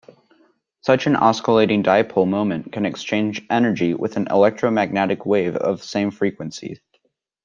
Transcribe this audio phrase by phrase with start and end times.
[0.81, 6.81] Such an oscillating dipole moment can exchange energy with an electromagnetic wave of same frequency.